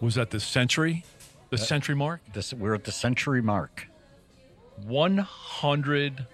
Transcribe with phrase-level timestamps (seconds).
[0.00, 1.04] Was that the century?
[1.50, 2.20] The Uh, century mark?
[2.32, 3.88] This we're at the century mark.
[4.84, 6.26] 100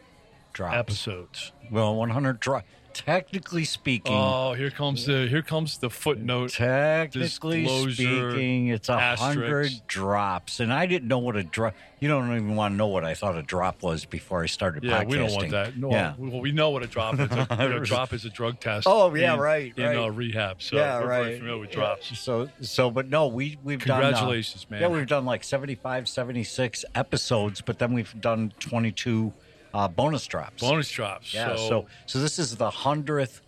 [0.53, 0.77] Drops.
[0.77, 1.53] episodes.
[1.71, 2.65] Well, 100 drop.
[2.95, 6.53] Technically speaking, Oh, here comes the here comes the footnote.
[6.53, 11.75] technically speaking, it's a hundred drops, and I didn't know what a drop.
[12.01, 14.85] You don't even want to know what I thought a drop was before I started
[14.85, 15.09] Yeah, podcasting.
[15.09, 15.77] we don't want that.
[15.77, 16.15] No, yeah.
[16.19, 17.31] well, we know what a drop is.
[17.31, 18.87] A, a drop is a drug test.
[18.95, 19.97] Oh, yeah, in, right, In right.
[19.97, 20.63] uh, rehab.
[20.63, 21.25] So yeah, we're right.
[21.25, 21.75] very familiar with Yeah.
[21.77, 22.19] drops.
[22.19, 24.01] So, so, but no, we we've done.
[24.03, 24.81] uh, Congratulations, man.
[24.83, 29.33] Yeah, we've done like 75, 76 episodes, but then we've done twenty two
[29.75, 30.63] uh, bonus drops.
[30.63, 31.35] Bonus drops.
[31.35, 31.57] Yeah.
[31.57, 33.43] So, So, so, this is the hundredth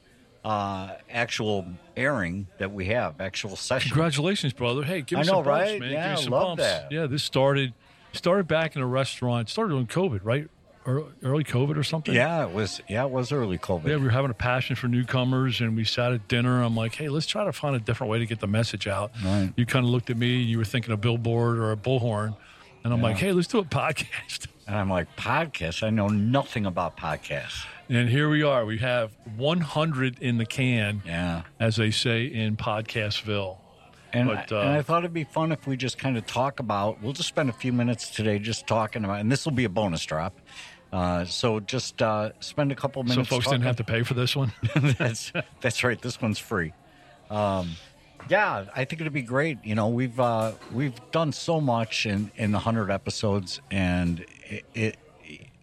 [0.45, 3.91] uh, actual airing that we have, actual session.
[3.91, 4.83] congratulations, brother.
[4.85, 5.81] Hey, give I me know, some bumps, right?
[5.81, 5.91] man.
[5.93, 6.63] Yeah, give me some love bumps.
[6.65, 6.93] that.
[6.93, 7.73] Yeah, this started
[8.13, 9.49] started back in a restaurant.
[9.49, 10.49] Started on COVID, right?
[10.89, 12.15] Early, early COVID or something.
[12.15, 12.81] Yeah, it was.
[12.89, 13.89] Yeah, it was early COVID.
[13.89, 16.63] Yeah, we were having a passion for newcomers, and we sat at dinner.
[16.63, 19.11] I'm like, hey, let's try to find a different way to get the message out.
[19.25, 19.53] Right.
[19.57, 22.37] You kind of looked at me, you were thinking a billboard or a bullhorn,
[22.85, 24.47] and I'm like, hey, let's do a podcast.
[24.67, 25.83] And I'm like, podcast?
[25.85, 27.65] I know nothing about podcasts.
[27.89, 28.65] And here we are.
[28.65, 31.43] We have 100 in the can, Yeah.
[31.61, 33.59] as they say in Podcastville.
[34.13, 36.27] And, But, I, uh, and I thought it'd be fun if we just kind of
[36.27, 37.01] talk about.
[37.01, 39.69] We'll just spend a few minutes today just talking about, and this will be a
[39.69, 40.35] bonus drop.
[40.93, 43.29] Uh, so just uh, spend a couple minutes.
[43.29, 43.61] So folks talking.
[43.61, 44.53] didn't have to pay for this one.
[44.99, 46.01] that's that's right.
[46.01, 46.73] This one's free.
[47.29, 47.73] Um,
[48.29, 49.59] yeah, I think it'd be great.
[49.65, 54.65] You know, we've uh, we've done so much in in the hundred episodes, and it,
[54.75, 54.97] it.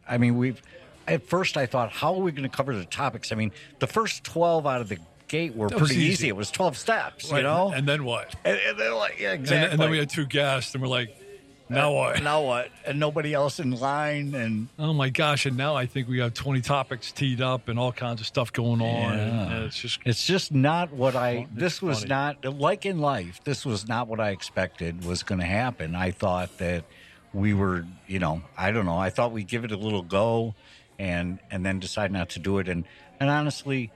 [0.07, 0.61] I mean, we've.
[1.05, 3.33] At first, I thought, how are we going to cover the topics?
[3.33, 6.05] I mean, the first twelve out of the gate were pretty easy.
[6.05, 6.27] easy.
[6.29, 7.73] It was twelve steps, you know.
[7.75, 8.33] And then what?
[8.45, 9.71] And, and they're like, yeah, exactly.
[9.71, 12.23] and then we had two guests, and we're like, uh, now what?
[12.23, 12.69] now what?
[12.85, 15.45] And nobody else in line, and Oh my gosh!
[15.45, 18.53] And now I think we have twenty topics teed up and all kinds of stuff
[18.53, 19.17] going on.
[19.17, 19.55] Yeah.
[19.55, 21.47] and it's just It's just not what I.
[21.53, 22.09] This was funny.
[22.09, 23.41] not like in life.
[23.43, 25.95] This was not what I expected was going to happen.
[25.95, 26.85] I thought that
[27.33, 28.97] we were, you know, I don't know.
[28.97, 30.53] I thought we'd give it a little go,
[30.99, 32.67] and and then decide not to do it.
[32.67, 32.85] And
[33.19, 33.91] and honestly,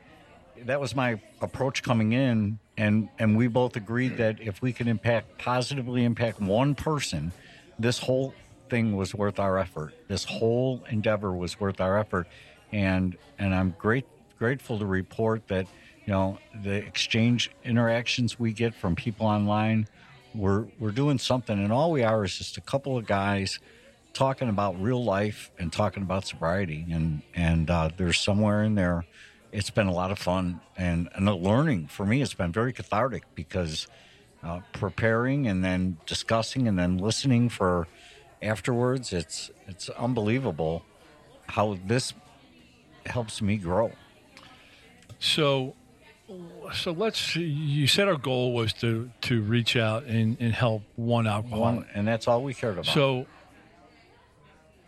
[0.66, 2.60] that was my approach coming in.
[2.78, 7.32] And and we both agreed that if we could impact positively impact one person,
[7.80, 8.34] this whole
[8.70, 9.94] thing was worth our effort.
[10.08, 12.28] This whole endeavor was worth our effort.
[12.72, 14.06] And and I'm great
[14.38, 15.68] grateful to report that
[16.06, 19.88] you know the exchange interactions we get from people online
[20.38, 23.60] we're we're doing something and all we are is just a couple of guys
[24.14, 29.06] talking about real life and talking about sobriety and and uh, there's somewhere in there
[29.52, 33.24] it's been a lot of fun and and learning for me it's been very cathartic
[33.36, 33.88] because
[34.44, 37.88] uh, preparing and then discussing and then listening for
[38.42, 40.84] afterwards it's it's unbelievable
[41.48, 42.14] how this
[43.06, 43.92] helps me grow
[45.20, 45.76] so.
[46.74, 47.36] So let's.
[47.36, 51.62] You said our goal was to to reach out and, and help one alcoholic.
[51.62, 52.88] One, and that's all we cared about.
[52.88, 53.26] So,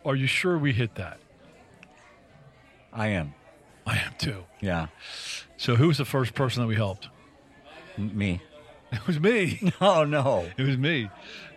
[0.03, 1.19] are you sure we hit that?
[2.91, 3.33] I am.
[3.85, 4.44] I am too.
[4.59, 4.88] Yeah.
[5.57, 7.07] So, who was the first person that we helped?
[7.97, 8.41] Me.
[8.91, 9.72] It was me.
[9.81, 10.47] Oh no.
[10.57, 11.11] It was me.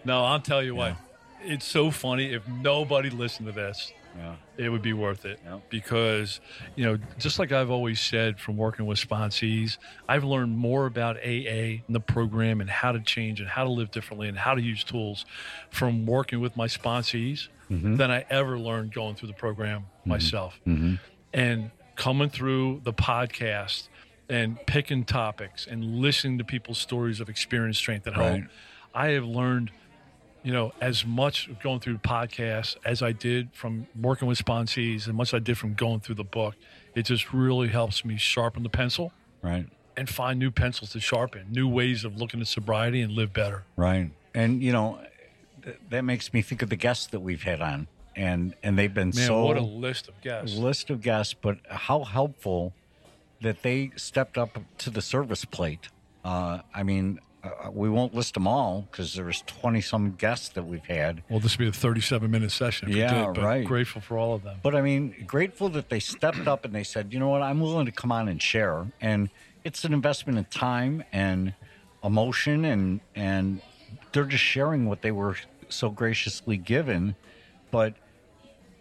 [0.05, 0.97] No, I'll tell you what.
[1.43, 2.33] It's so funny.
[2.33, 4.35] If nobody listened to this, Yeah.
[4.59, 5.59] it would be worth it Yeah.
[5.71, 6.41] because
[6.77, 9.79] you know just like i've always said from working with sponsees
[10.09, 13.71] i've learned more about aa and the program and how to change and how to
[13.71, 15.25] live differently and how to use tools
[15.71, 17.97] from working with my sponsees mm-hmm.
[17.97, 20.11] than i ever learned going through the program mm-hmm.
[20.11, 20.95] myself mm-hmm.
[21.33, 23.89] and coming through the podcast
[24.29, 28.45] and picking topics and listening to people's stories of experience strength hope Right.
[28.95, 29.71] i have learned
[30.43, 35.15] you know, as much going through podcasts as I did from working with sponsees, and
[35.17, 36.55] much I did from going through the book,
[36.95, 39.67] it just really helps me sharpen the pencil Right.
[39.97, 43.63] and find new pencils to sharpen, new ways of looking at sobriety and live better.
[43.77, 44.11] Right.
[44.35, 45.01] And you know,
[45.63, 47.87] th- that makes me think of the guests that we've had on,
[48.17, 50.57] and and they've been Man, so what a list of guests.
[50.57, 52.73] list of guests, but how helpful
[53.43, 55.89] that they stepped up to the service plate.
[56.25, 60.65] Uh, I mean, uh, we won't list them all because there's 20 some guests that
[60.65, 61.23] we've had.
[61.29, 62.91] Well, this will be a 37 minute session.
[62.91, 63.65] Yeah, did, but right.
[63.65, 64.59] Grateful for all of them.
[64.63, 67.61] But I mean, grateful that they stepped up and they said, you know what, I'm
[67.61, 68.87] willing to come on and share.
[69.01, 69.31] And
[69.65, 71.55] it's an investment in time and
[72.05, 73.61] emotion and and
[74.13, 75.37] they're just sharing what they were
[75.69, 77.17] so graciously given,
[77.71, 77.95] but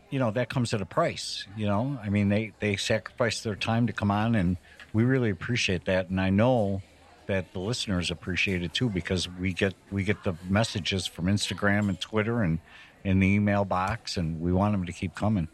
[0.10, 1.46] you know that comes at a price.
[1.56, 4.58] You know, I mean they they sacrifice their time to come on, and
[4.94, 6.10] we really appreciate that.
[6.10, 6.82] And I know
[7.28, 11.90] that the listeners appreciate it too because we get we get the messages from Instagram
[11.90, 12.60] and Twitter and
[13.04, 15.48] in the email box, and we want them to keep coming.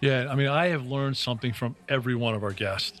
[0.00, 3.00] Yeah, I mean, I have learned something from every one of our guests.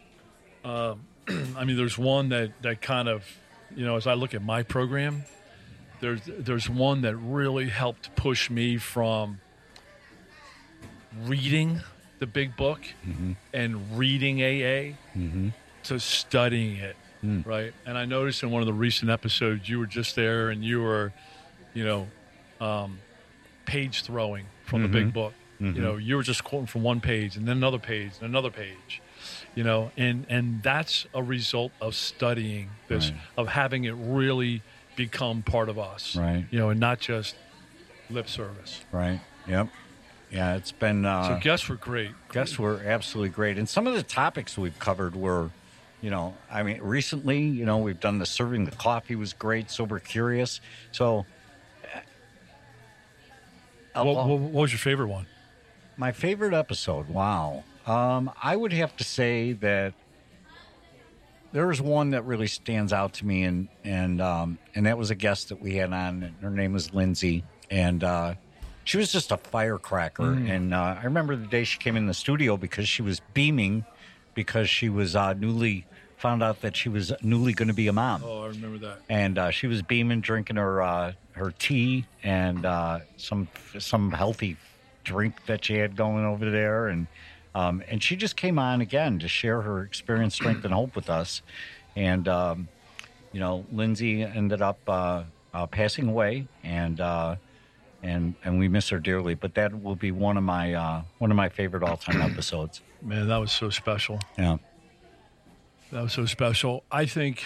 [0.64, 1.00] Um,
[1.56, 3.24] I mean, there's one that that kind of,
[3.76, 5.24] you know, as I look at my program,
[6.00, 9.40] there's there's one that really helped push me from
[11.24, 11.80] reading
[12.18, 13.32] the big book Mm-hmm.
[13.52, 14.94] and reading AA
[15.84, 17.44] to studying it, Mm.
[17.44, 17.72] right?
[17.84, 20.80] And I noticed in one of the recent episodes, you were just there and you
[20.82, 21.12] were,
[21.74, 22.06] you know,
[22.60, 22.98] um,
[23.66, 24.92] page throwing from the Mm-hmm.
[25.06, 25.32] big book.
[25.60, 28.50] You know, you were just quoting from one page and then another page and another
[28.50, 29.02] page.
[29.56, 33.20] You know, and and that's a result of studying this, Right.
[33.36, 34.62] of having it really
[34.94, 36.14] become part of us.
[36.14, 36.46] Right.
[36.52, 37.34] You know, and not just
[38.08, 38.82] lip service.
[38.92, 39.18] Right.
[39.48, 39.68] Yep.
[40.30, 41.04] Yeah, it's been.
[41.04, 42.12] Uh, So guests were great.
[42.32, 45.50] guests were absolutely great, and some of the topics we've covered were,
[46.00, 49.70] you know, I mean, recently, you know, we've done the serving the coffee was great,
[49.70, 50.60] sober curious.
[50.92, 51.26] So,
[53.94, 55.26] uh, What, I'll- what, what was your favorite one?
[55.96, 57.08] my favorite episode.
[57.08, 57.64] Wow.
[57.84, 59.94] Um, I would have to say that
[61.50, 65.10] there was one that really stands out to me, and and um, and that was
[65.10, 66.22] a guest that we had on.
[66.22, 68.34] And her name was Lindsay, and uh,
[68.84, 70.34] she was just a firecracker.
[70.34, 73.84] And uh, I remember the day she came in the studio because she was beaming
[74.38, 75.84] because she was uh, newly
[76.16, 78.22] found out that she was newly going to be a mom.
[78.24, 78.98] Oh, I remember that.
[79.08, 83.48] and uh, she was beaming, drinking her uh, her tea and uh, some
[83.80, 84.56] some healthy
[85.02, 87.08] drink that she had going over there, and
[87.56, 91.10] um, and she just came on again to share her experience, strength, and hope with
[91.10, 91.42] us,
[91.96, 92.68] and um,
[93.32, 97.34] you know, Lindsay ended up uh, uh, passing away, and uh,
[98.02, 101.30] and and we miss her dearly, but that will be one of my uh, one
[101.30, 102.80] of my favorite all time episodes.
[103.02, 104.20] Man, that was so special.
[104.36, 104.56] Yeah,
[105.92, 106.84] That was so special.
[106.90, 107.44] I think,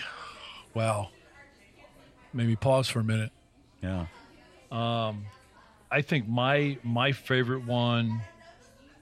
[0.74, 1.08] wow.
[2.34, 3.30] Maybe pause for a minute.
[3.82, 4.06] yeah,
[4.70, 5.26] Um,
[5.90, 8.22] I think my my favorite one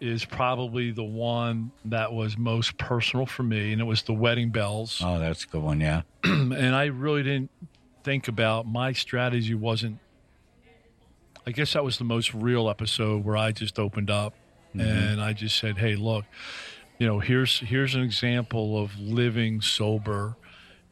[0.00, 4.50] is probably the one that was most personal for me, and it was the wedding
[4.50, 5.00] bells.
[5.04, 5.80] oh, that's a good one.
[5.80, 7.50] Yeah, and I really didn't
[8.02, 9.98] think about my strategy wasn't.
[11.46, 14.34] I guess that was the most real episode where I just opened up
[14.74, 14.80] mm-hmm.
[14.80, 16.24] and I just said, "Hey, look,
[16.98, 20.36] you know, here's here's an example of living sober."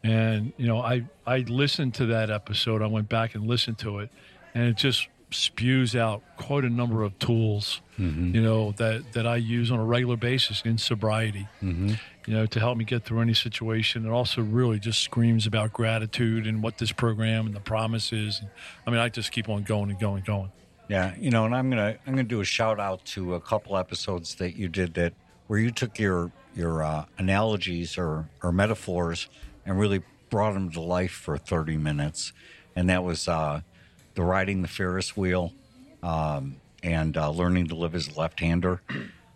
[0.03, 2.83] And you know, I I listened to that episode.
[2.83, 4.11] I went back and listened to it,
[4.55, 8.35] and it just spews out quite a number of tools, mm-hmm.
[8.35, 11.94] you know, that that I use on a regular basis in sobriety mm-hmm.
[12.29, 14.05] You know, to help me get through any situation.
[14.05, 18.41] It also really just screams about gratitude and what this program and the promises.
[18.41, 18.51] And
[18.87, 20.53] I mean, I just keep on going and going and going.
[20.89, 23.79] Yeah, you know, and I'm gonna I'm gonna do a shout out to a couple
[23.79, 25.15] episodes that you did that
[25.47, 29.31] where you took your your uh, analogies or or metaphors
[29.65, 32.35] and really brought them to life for 30 minutes,
[32.77, 33.63] and that was uh,
[34.17, 35.55] the riding the Ferris wheel
[36.03, 38.83] um, and uh, learning to live as a left-hander.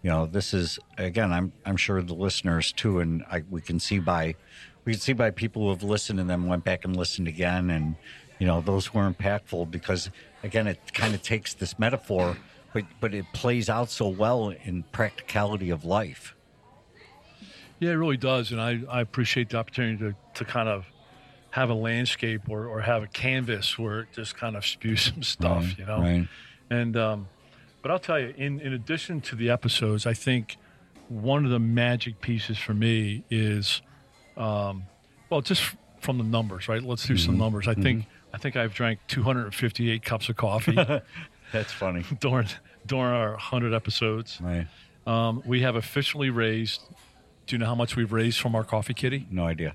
[0.03, 1.33] You know, this is again.
[1.33, 4.35] I'm I'm sure the listeners too, and I, we can see by
[4.85, 7.71] we can see by people who have listened and then went back and listened again,
[7.71, 7.95] and
[8.39, 10.11] you know those were impactful because
[10.43, 12.37] again, it kind of takes this metaphor,
[12.73, 16.35] but but it plays out so well in practicality of life.
[17.79, 18.53] Yeah, it really does.
[18.53, 20.85] And I, I appreciate the opportunity to, to kind of
[21.51, 25.25] have a landscape or, or have a canvas where it just kind of spews some
[25.25, 25.99] stuff, Right, you know?
[25.99, 26.29] right.
[26.71, 27.29] And, um,
[27.83, 30.57] but I'll tell you, in, in addition to the episodes, I think
[31.09, 33.83] one of the magic pieces for me is,
[34.37, 34.85] um,
[35.29, 36.83] well, just from the numbers, right?
[36.83, 37.25] Let's do Mm-hmm.
[37.27, 37.69] some numbers.
[37.69, 40.75] I think, I think I've drank 258 cups of coffee
[41.53, 42.49] That's funny, during,
[42.87, 44.39] during our 100 episodes.
[44.41, 44.67] right?
[45.07, 46.81] Um, we have officially raised,
[47.47, 49.27] do you know how much we've raised from our coffee kitty?
[49.31, 49.75] No idea.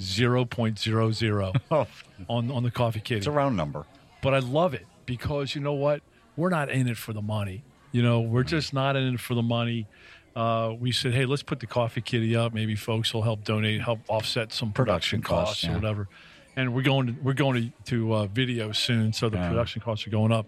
[0.00, 1.86] 0.00 Oh,
[2.28, 3.18] on, on the coffee kitty.
[3.18, 3.84] it's a round number.
[4.20, 6.02] but I love it because you know what?
[6.36, 7.62] We're not in it for the money.
[7.92, 9.86] You know, we're just not in it for the money.
[10.34, 12.54] Uh, we said, hey, let's put the coffee kitty up.
[12.54, 15.72] Maybe folks will help donate, help offset some production, Production costs, costs, yeah.
[15.72, 16.08] or whatever.
[16.56, 19.48] And we're going to we're going to, to uh, video soon, so the Yeah.
[19.48, 20.46] production costs are going up.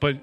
[0.00, 0.18] But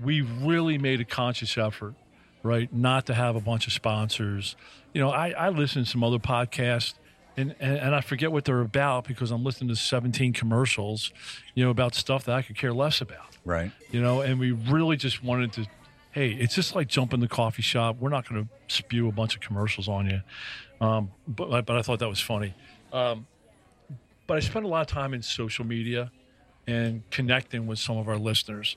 [0.00, 1.94] we really made a conscious effort,
[2.42, 4.56] right, not to have a bunch of sponsors.
[4.94, 6.94] You know, I, I listen to some other podcasts.
[7.36, 11.12] And, and, and I forget what they're about because I'm listening to 17 commercials,
[11.54, 13.70] you know, about stuff that I could care less about Right.
[13.90, 15.66] you know, and we really just wanted to.
[16.12, 17.96] Hey, it's just like jumping the coffee shop.
[18.00, 20.22] We're not going to spew a bunch of commercials on you,
[20.80, 22.54] um, but but I thought that was funny.
[22.92, 23.26] Um,
[24.26, 26.10] but I spent a lot of time in social media,
[26.66, 28.76] and connecting with some of our listeners.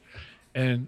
[0.53, 0.87] And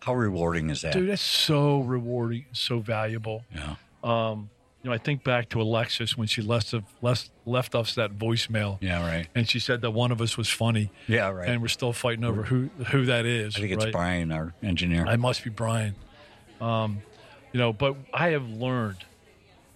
[0.00, 0.92] How rewarding is that?
[0.92, 3.44] dude, that's so rewarding, so valuable.
[3.54, 3.74] Yeah.
[4.04, 4.48] Um,
[4.82, 8.16] you know, I think back to Alexis when she left, of, left, left us that
[8.18, 8.78] voicemail.
[8.80, 9.28] Yeah, right.
[9.34, 11.48] And she said that one of us was funny, Yeah, right.
[11.48, 13.56] and we're still fighting over who who that is.
[13.56, 13.92] I think it's right?
[13.92, 15.04] Brian, our engineer.
[15.06, 15.94] I must be Brian.
[16.60, 17.02] Um,
[17.52, 19.04] you know, but I have learned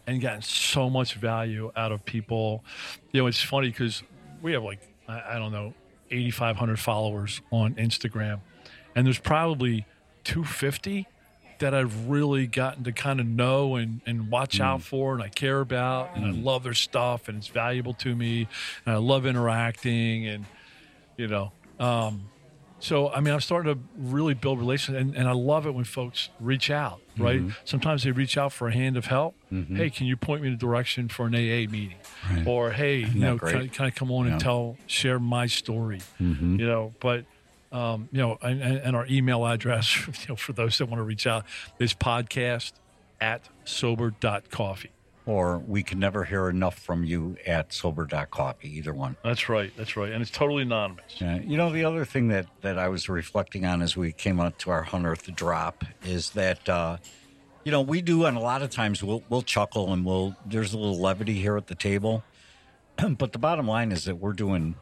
[0.07, 2.65] and gotten so much value out of people.
[3.13, 4.03] You know, it's funny because
[4.43, 5.75] we have like I, I don't know,
[6.11, 8.41] eighty five hundred followers on Instagram,
[8.95, 9.87] and there's probably
[10.25, 11.07] two fifty
[11.61, 15.29] that I've really gotten to kind of know and, and watch out for and I
[15.29, 18.49] care about and I love their stuff and it's valuable to me
[18.85, 20.45] and I love interacting and
[21.17, 22.29] you know um,
[22.85, 25.85] so I mean, I'm starting to really build relations, and, and I love it when
[25.85, 27.01] folks reach out.
[27.17, 27.41] Right?
[27.65, 29.37] Sometimes they reach out for a hand of help.
[29.77, 31.95] Hey, can you point me in the direction for an AA meeting?
[32.31, 32.47] Right.
[32.47, 36.01] Or hey, you know, can, I- can I come on and tell, share my story?
[36.21, 36.59] Mm-hmm.
[36.61, 37.25] You know, but
[37.75, 41.05] um, you know, and, and our email address, you know, for those that want to
[41.05, 41.45] reach out,
[41.79, 42.73] is podcast
[43.21, 44.91] at sober.coffee.
[45.27, 49.17] or we can never hear enough from you at sober.coffee, either one.
[49.25, 49.73] That's right.
[49.77, 50.13] That's right.
[50.13, 51.21] And it's totally anonymous.
[51.21, 51.41] Yeah.
[51.41, 54.59] You know, the other thing that, that I was reflecting on as we came up
[54.59, 56.99] to our 100th drop is that, uh,
[57.65, 60.75] you know, we do, and a lot of times we'll, we'll chuckle and we'll, there's
[60.75, 62.23] a little levity here at the table.
[63.19, 64.75] but the bottom line is that we're doing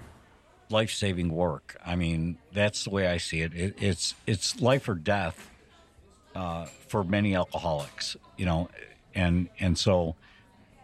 [0.71, 1.77] life saving work.
[1.85, 3.55] I mean, that's the way I see it.
[3.55, 5.51] it it's, it's life or death
[6.35, 8.69] uh, for many alcoholics, you know,
[9.15, 10.17] and, and so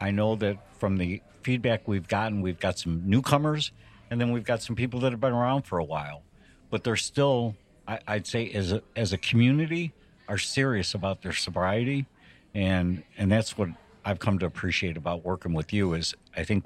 [0.00, 3.72] I know that from the feedback we've gotten, we've got some newcomers,
[4.10, 6.22] and then we've got some people that have been around for a while,
[6.70, 7.54] but they're still,
[7.86, 9.92] I, I'd say, as a, as a community,
[10.28, 12.06] are serious about their sobriety,
[12.54, 13.70] and and that's what
[14.04, 15.94] I've come to appreciate about working with you.
[15.94, 16.64] Is I think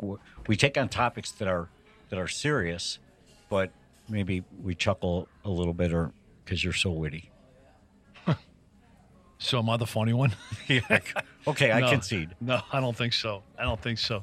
[0.49, 1.69] we take on topics that are
[2.12, 2.99] that are serious,
[3.49, 3.71] but
[4.07, 6.12] maybe we chuckle a little bit, or
[6.45, 7.31] because you're so witty.
[9.38, 10.33] So am I the funny one?
[10.69, 11.00] Yeah.
[11.49, 11.90] okay, I No.
[11.90, 12.28] concede.
[12.40, 13.42] No, I don't think so.
[13.59, 14.23] I don't think so.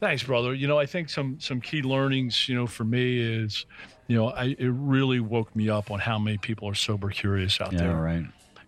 [0.00, 0.52] Thanks, brother.
[0.52, 3.64] You know, I think some some key learnings, you know, for me is,
[4.08, 7.60] you know, I it really woke me up on how many people are sober curious
[7.60, 7.96] out Yeah, there.
[7.96, 8.24] right.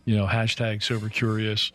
[0.07, 1.73] You know, hashtag sober curious.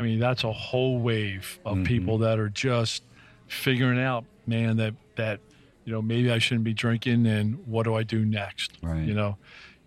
[0.00, 1.84] I mean, that's a whole wave of mm-hmm.
[1.84, 3.02] people that are just
[3.46, 5.40] figuring out, man, that that
[5.88, 8.72] you know maybe I shouldn't be drinking, and what do I do next?
[8.82, 9.02] Right.
[9.08, 9.38] You know.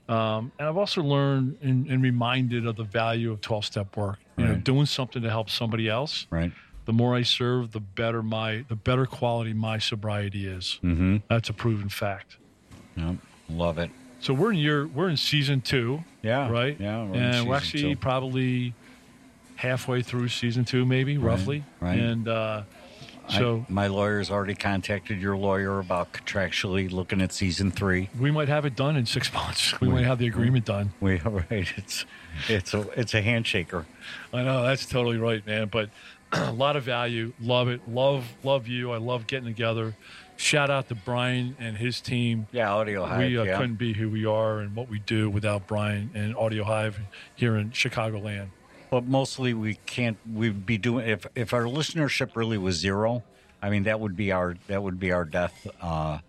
[0.09, 4.17] Um, and I've also learned and, and reminded of the value of 12 step work.
[4.35, 6.51] You know, doing something to help somebody else Right.
[6.85, 10.79] the more I serve, the better my the better quality my sobriety is.
[10.83, 11.17] Mm-hmm.
[11.29, 12.37] That's a proven fact.
[12.95, 13.17] Yep.
[13.49, 13.91] Love it.
[14.21, 16.49] So we're in year we're in season two, Yeah.
[16.49, 16.75] right?
[16.79, 17.03] Yeah.
[17.05, 17.95] we're and we're actually two.
[17.97, 18.73] probably
[19.55, 21.63] halfway through season two, maybe roughly.
[21.79, 21.99] right.
[21.99, 22.63] And uh,
[23.31, 28.09] I- so my lawyer's already contacted your lawyer about contractually looking at season three.
[28.19, 29.79] we might have it done in six months.
[29.81, 30.91] We might have the agreement done.
[31.01, 31.71] We right.
[31.77, 32.05] It's
[32.47, 33.85] it's a it's a handshaker.
[34.33, 35.67] I know that's totally right, man.
[35.67, 35.89] But
[36.33, 37.33] a lot of value.
[37.41, 37.81] Love it.
[37.87, 38.91] Love love you.
[38.91, 39.95] I love getting together.
[40.37, 42.47] Shout out to Brian and his team.
[42.51, 43.19] Yeah, Audio Hive.
[43.19, 43.57] we uh, yeah.
[43.57, 46.99] couldn't be who we are and what we do without Brian and Audio Hive
[47.35, 48.47] here in Chicagoland.
[48.91, 50.17] But mostly we can't.
[50.31, 53.23] We'd be doing if if our listenership really was zero.
[53.61, 55.65] I mean, that would be our that would be our death.
[55.81, 56.19] Uh,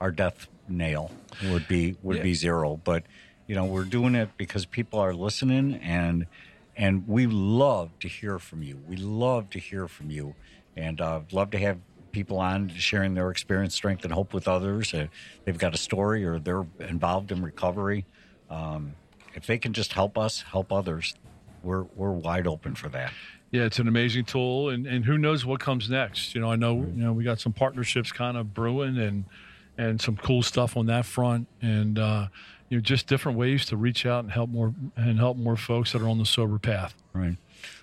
[0.00, 1.10] our death nail
[1.46, 2.22] would be would Yeah.
[2.22, 2.80] be zero.
[2.84, 3.02] But
[3.48, 6.26] you know, we're doing it because people are listening, and
[6.76, 8.78] and we love to hear from you.
[8.86, 10.36] We love to hear from you,
[10.76, 11.78] and uh, love to have
[12.12, 14.94] people on sharing their experience, strength, and hope with others.
[14.94, 15.08] Uh,
[15.44, 18.04] they've got a story or they're involved in recovery.
[18.48, 18.94] Um,
[19.34, 21.14] if they can just help us, help others,
[21.62, 23.12] we're we're wide open for that.
[23.50, 26.34] Yeah, it's an amazing tool, and, and who knows what comes next.
[26.34, 29.24] You know, I know you know we got some partnerships kind of brewing, and
[29.78, 32.28] and some cool stuff on that front, and uh,
[32.68, 35.92] you know just different ways to reach out and help more and help more folks
[35.92, 36.94] that are on the sober path.
[37.12, 37.36] Right.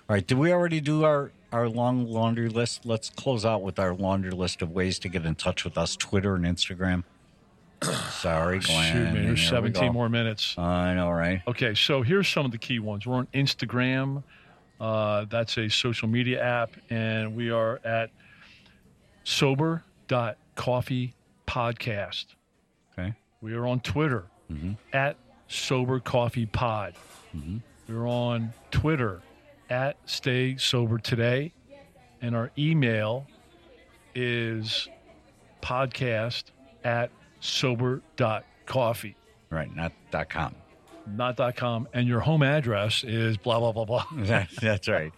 [0.08, 0.26] All right.
[0.26, 2.84] Did we already do our our long laundry list?
[2.84, 5.96] Let's close out with our laundry list of ways to get in touch with us:
[5.96, 7.04] Twitter and Instagram.
[7.82, 8.92] Sorry, Glenn.
[8.92, 10.56] Shoot, man, there's 17 more minutes.
[10.58, 11.42] I know, right?
[11.48, 13.06] Okay, so here's some of the key ones.
[13.06, 14.22] We're on Instagram.
[14.80, 18.10] Uh, that's a social media app, and we are at
[19.24, 21.14] sober.coffee
[21.46, 22.26] podcast.
[22.98, 23.14] Okay.
[23.40, 24.24] We are on Twitter
[24.92, 25.16] at
[25.48, 26.94] Sober Coffee Pod.
[27.88, 29.20] We're on Twitter
[29.68, 31.52] at Stay Sober Today.
[32.22, 33.26] And our email
[34.14, 34.88] is
[35.62, 36.44] podcast
[36.84, 37.10] at
[37.40, 39.16] sober.coffee,
[39.50, 39.74] Right.
[39.74, 40.54] Not dot com.
[41.06, 41.88] not dot .com.
[41.92, 44.04] And your home address is blah, blah, blah, blah.
[44.26, 45.12] That, that's right.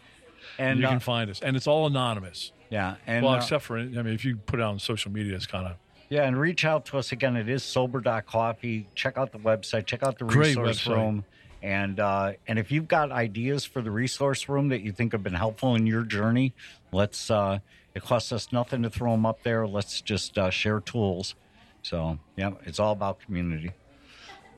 [0.59, 1.41] And you uh, can find us.
[1.41, 2.53] And it's all anonymous.
[2.71, 5.35] yeah, and well, uh, except for, I mean, if you put it on social media,
[5.37, 5.77] it's kind of,
[6.09, 7.37] Yeah, and reach out to us again.
[7.37, 8.89] It is sober.coffee.
[8.95, 10.95] Check out the website, check out the resource website.
[10.97, 11.25] room.
[11.63, 15.23] And uh, and if you've got ideas for the resource room that you think have
[15.23, 16.55] been helpful in your journey,
[16.91, 17.61] let's uh,
[17.95, 19.65] it costs us nothing to throw them up there.
[19.69, 21.37] Let's just uh, share tools.
[21.83, 23.73] So yeah, it's all about community.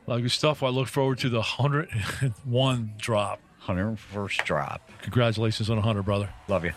[0.07, 0.63] Well, good stuff.
[0.63, 3.41] I look forward to the 101 drop.
[3.65, 4.91] 101st drop.
[5.03, 6.29] Congratulations on 100, brother.
[6.49, 6.73] Love you.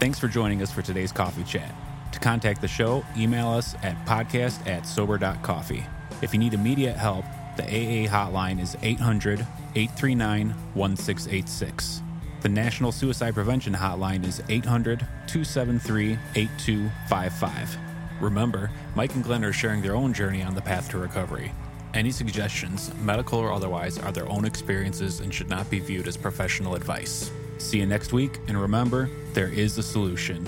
[0.00, 1.74] Thanks for joining us for today's coffee chat.
[2.12, 5.84] To contact the show, email us at podcast at sober.coffee.
[6.22, 7.24] If you need immediate help,
[7.56, 9.40] the AA hotline is 800
[9.74, 12.02] 839 1686.
[12.42, 17.76] The National Suicide Prevention Hotline is 800 273 8255.
[18.20, 21.52] Remember, Mike and Glenn are sharing their own journey on the path to recovery.
[21.94, 26.16] Any suggestions, medical or otherwise, are their own experiences and should not be viewed as
[26.16, 27.30] professional advice.
[27.58, 30.44] See you next week, and remember, there is a solution.